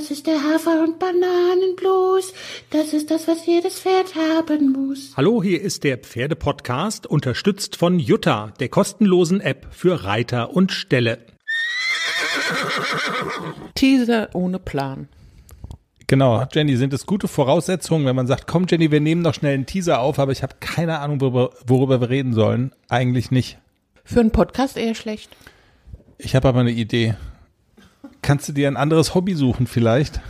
[0.00, 2.32] Das ist der Hafer- und Bananenblues.
[2.70, 5.12] Das ist das, was jedes Pferd haben muss.
[5.14, 11.18] Hallo, hier ist der Pferdepodcast, unterstützt von Jutta, der kostenlosen App für Reiter und Ställe.
[13.74, 15.08] Teaser ohne Plan.
[16.06, 19.52] Genau, Jenny, sind es gute Voraussetzungen, wenn man sagt, komm Jenny, wir nehmen noch schnell
[19.52, 22.72] einen Teaser auf, aber ich habe keine Ahnung, worüber, worüber wir reden sollen.
[22.88, 23.58] Eigentlich nicht.
[24.04, 25.28] Für einen Podcast eher schlecht.
[26.16, 27.16] Ich habe aber eine Idee.
[28.22, 30.20] Kannst du dir ein anderes Hobby suchen vielleicht?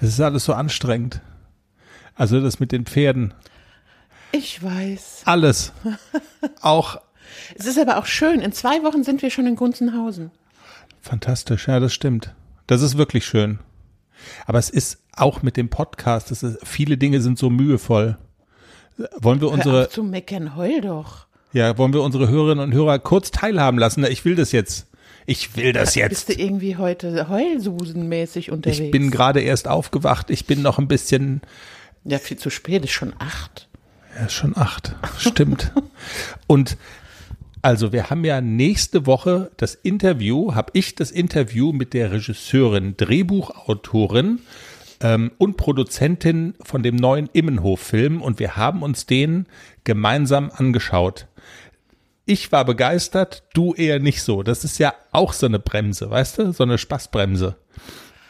[0.00, 1.20] Es ist alles so anstrengend.
[2.14, 3.34] Also das mit den Pferden.
[4.32, 5.22] Ich weiß.
[5.24, 5.72] Alles.
[6.60, 7.00] Auch
[7.54, 8.40] Es ist aber auch schön.
[8.40, 10.30] In zwei Wochen sind wir schon in Gunzenhausen.
[11.00, 11.68] fantastisch.
[11.68, 12.34] Ja, das stimmt.
[12.66, 13.58] Das ist wirklich schön.
[14.46, 18.16] Aber es ist auch mit dem Podcast, es ist, viele Dinge sind so mühevoll.
[19.18, 21.26] Wollen wir Hör unsere, auf zu meckern, heul doch.
[21.52, 24.04] ja, wollen wir unsere Hörerinnen und Hörer kurz teilhaben lassen?
[24.04, 24.86] Ich will das jetzt.
[25.26, 26.28] Ich will das Bist jetzt.
[26.28, 28.80] du irgendwie heute heulsusenmäßig unterwegs?
[28.80, 30.30] Ich bin gerade erst aufgewacht.
[30.30, 31.40] Ich bin noch ein bisschen,
[32.04, 33.68] Ja, viel zu spät, ist schon acht.
[34.18, 34.94] ja, ist schon acht.
[35.18, 35.72] Stimmt.
[36.46, 36.76] Und
[37.62, 42.96] also wir haben ja nächste Woche das Interview, habe ich das Interview mit der Regisseurin,
[42.96, 44.40] Drehbuchautorin
[45.00, 49.46] ähm, und Produzentin von dem neuen Immenhof-Film und wir haben uns den
[49.84, 51.28] gemeinsam angeschaut.
[52.24, 54.42] Ich war begeistert, du eher nicht so.
[54.42, 56.52] Das ist ja auch so eine Bremse, weißt du?
[56.52, 57.56] So eine Spaßbremse.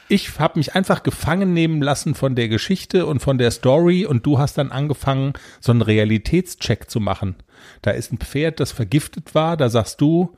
[0.08, 4.26] Ich habe mich einfach gefangen nehmen lassen von der Geschichte und von der Story und
[4.26, 7.36] du hast dann angefangen, so einen Realitätscheck zu machen.
[7.82, 10.36] Da ist ein Pferd, das vergiftet war, da sagst du,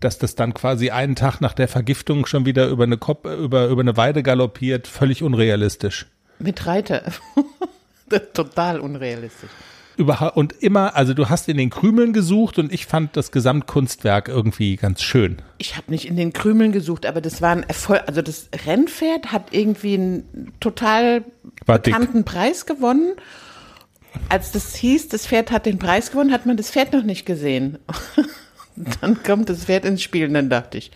[0.00, 3.68] dass das dann quasi einen Tag nach der Vergiftung schon wieder über eine, Kop über,
[3.68, 6.06] über eine Weide galoppiert, völlig unrealistisch.
[6.38, 7.02] Mit Reiter.
[8.34, 9.50] Total unrealistisch.
[9.96, 14.28] Überha und immer, also du hast in den Krümeln gesucht und ich fand das Gesamtkunstwerk
[14.28, 15.38] irgendwie ganz schön.
[15.58, 18.02] Ich habe nicht in den Krümeln gesucht, aber das war ein Erfolg.
[18.06, 21.24] Also das Rennpferd hat irgendwie einen total
[21.64, 21.94] War dick.
[21.94, 23.14] bekannten Preis gewonnen.
[24.28, 27.26] Als das hieß, das Pferd hat den Preis gewonnen, hat man das Pferd noch nicht
[27.26, 27.78] gesehen.
[29.00, 30.90] dann kommt das Pferd ins Spiel und dann dachte ich,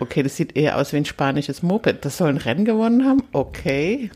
[0.00, 2.04] okay, das sieht eher aus wie ein spanisches Moped.
[2.04, 3.22] Das soll ein Rennen gewonnen haben?
[3.32, 4.10] Okay.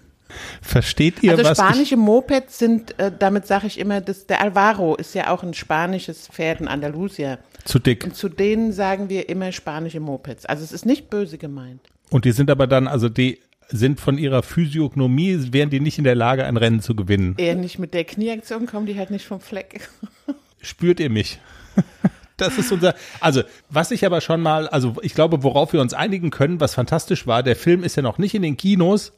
[0.60, 4.94] Versteht ihr, Also was spanische Mopeds sind, äh, damit sage ich immer, das, der Alvaro
[4.96, 7.38] ist ja auch ein spanisches Pferd in Andalusia.
[7.64, 8.04] zu dick?
[8.04, 10.46] Und zu denen sagen wir immer spanische Mopeds.
[10.46, 11.80] Also es ist nicht böse gemeint.
[12.10, 13.38] Und die sind aber dann, also die
[13.68, 17.34] sind von ihrer Physiognomie, wären die nicht in der Lage, ein Rennen zu gewinnen.
[17.38, 19.88] Eher nicht mit der Knieaktion kommen die halt nicht vom Fleck.
[20.60, 21.40] Spürt ihr mich?
[22.38, 25.94] Das ist unser, also was ich aber schon mal, also ich glaube, worauf wir uns
[25.94, 29.12] einigen können, was fantastisch war, der Film ist ja noch nicht in den Kinos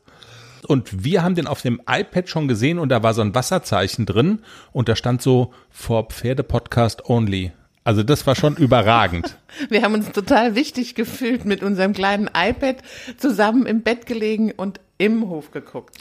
[0.67, 4.07] und wir haben den auf dem iPad schon gesehen und da war so ein Wasserzeichen
[4.07, 4.41] drin
[4.73, 7.53] und da stand so vor Pferde Podcast only.
[7.85, 9.37] Also das war schon überragend.
[9.69, 12.77] Wir haben uns total wichtig gefühlt mit unserem kleinen iPad
[13.19, 15.99] zusammen im Bett gelegen und im Hof geguckt.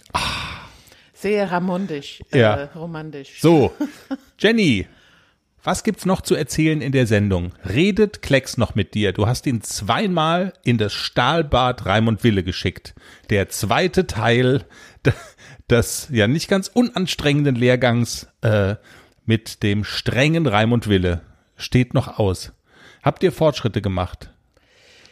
[1.13, 2.23] Sehr ramondisch.
[2.33, 2.55] Ja.
[2.55, 3.41] äh, romantisch.
[3.41, 3.73] So,
[4.39, 4.87] Jenny,
[5.63, 7.53] was gibt's noch zu erzählen in der Sendung?
[7.67, 9.13] Redet Klecks noch mit dir.
[9.13, 12.93] Du hast ihn zweimal in das Stahlbad Raimund Wille geschickt.
[13.29, 14.65] Der zweite Teil
[15.69, 18.75] des ja nicht ganz unanstrengenden Lehrgangs äh,
[19.25, 21.21] mit dem strengen Raimund Wille
[21.55, 22.51] steht noch aus.
[23.01, 24.31] Habt ihr Fortschritte gemacht?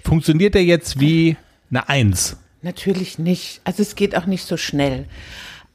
[0.03, 1.37] Funktioniert er jetzt wie
[1.69, 2.37] eine Eins?
[2.61, 3.61] Natürlich nicht.
[3.63, 5.07] Also es geht auch nicht so schnell.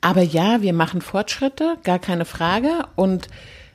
[0.00, 2.84] Aber ja, wir machen Fortschritte, gar keine Frage.
[2.94, 3.28] Und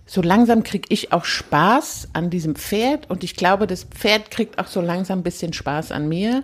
[0.06, 3.10] so langsam kriege ich auch Spaß an diesem Pferd.
[3.10, 6.44] Und ich glaube, das Pferd kriegt auch so langsam ein bisschen Spaß an mir.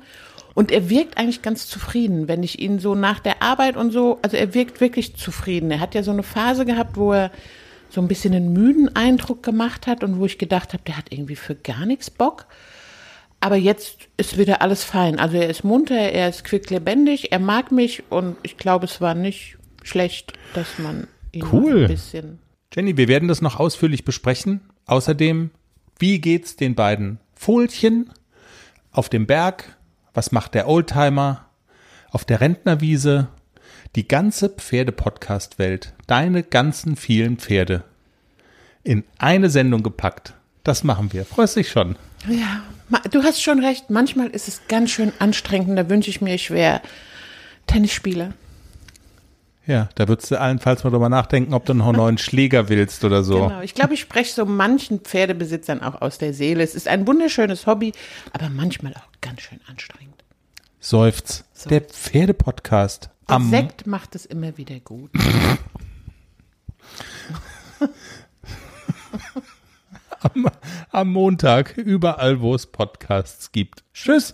[0.53, 4.17] Und er wirkt eigentlich ganz zufrieden, wenn ich ihn so nach der Arbeit und so,
[4.23, 5.69] also er wirkt wirklich zufrieden.
[5.69, 7.31] Er hat ja so eine Phase gehabt, wo er
[7.89, 11.11] so ein bisschen einen müden Eindruck gemacht hat und wo ich gedacht habe, der hat
[11.11, 12.47] irgendwie für gar nichts Bock.
[13.39, 15.19] Aber jetzt ist wieder alles fein.
[15.19, 19.13] Also er ist munter, er ist quicklebendig, er mag mich und ich glaube, es war
[19.13, 21.83] nicht schlecht, dass man ihn Cool.
[21.83, 22.39] ein bisschen.
[22.73, 24.61] Jenny, wir werden das noch ausführlich besprechen.
[24.85, 25.51] Außerdem,
[25.99, 28.11] wie geht's den beiden Fohlchen
[28.91, 29.77] auf dem Berg?
[30.13, 31.45] Was macht der Oldtimer
[32.09, 33.29] auf der Rentnerwiese?
[33.95, 37.83] Die ganze Pferde-Podcast-Welt, deine ganzen vielen Pferde
[38.83, 40.33] in eine Sendung gepackt.
[40.63, 41.25] Das machen wir.
[41.25, 41.95] Freust dich schon?
[42.27, 42.63] Ja,
[43.11, 43.89] du hast schon recht.
[43.89, 45.77] Manchmal ist es ganz schön anstrengend.
[45.77, 46.81] Da wünsche ich mir, ich wäre
[47.65, 48.33] Tennisspieler.
[49.67, 53.03] Ja, da würdest du allenfalls mal drüber nachdenken, ob du noch einen neuen Schläger willst
[53.03, 53.47] oder so.
[53.47, 53.61] Genau.
[53.61, 56.63] Ich glaube, ich spreche so manchen Pferdebesitzern auch aus der Seele.
[56.63, 57.91] Es ist ein wunderschönes Hobby,
[58.31, 60.23] aber manchmal auch ganz schön anstrengend.
[60.79, 61.43] Seufz.
[61.69, 65.11] Der Pferdepodcast Der am Sekt macht es immer wieder gut.
[70.91, 73.83] am Montag überall, wo es Podcasts gibt.
[73.93, 74.33] Tschüss.